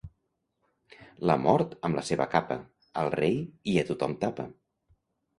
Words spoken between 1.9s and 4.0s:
la seva capa, al rei i a